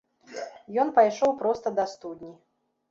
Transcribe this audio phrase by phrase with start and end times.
[0.83, 2.33] Ён пайшоў проста да студні.